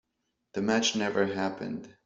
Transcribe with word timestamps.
The 0.53 0.63
match 0.63 0.95
never 0.95 1.27
happened. 1.27 1.95